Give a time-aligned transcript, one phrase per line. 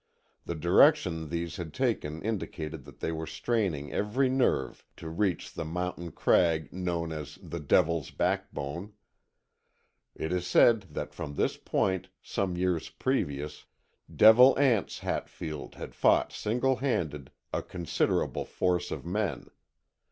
[0.47, 5.63] The direction these had taken indicated that they were straining every nerve to reach the
[5.63, 8.93] mountain crag known as the "Devil's Backbone."
[10.15, 13.67] It is said that from this point, some years previous,
[14.11, 19.49] Devil Anse Hatfield had fought single handed a considerable force of men.